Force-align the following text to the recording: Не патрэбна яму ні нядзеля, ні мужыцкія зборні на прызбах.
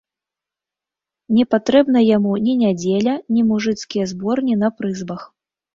Не 1.39 1.45
патрэбна 1.51 1.99
яму 2.17 2.33
ні 2.49 2.57
нядзеля, 2.65 3.15
ні 3.37 3.41
мужыцкія 3.53 4.13
зборні 4.17 4.63
на 4.65 4.77
прызбах. 4.81 5.21